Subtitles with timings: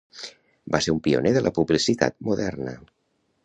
[0.75, 2.77] Va ser un pioner de la publicitat moderna.